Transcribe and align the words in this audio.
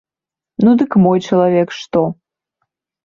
Ну 0.63 0.71
дык 0.79 0.91
мой 1.05 1.19
чалавек 1.27 1.77
што? 1.81 2.01